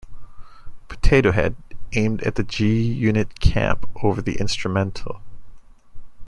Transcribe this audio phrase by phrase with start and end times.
[0.87, 1.55] Potato Head",
[1.93, 5.21] aimed at the G-Unit camp over the instrumental.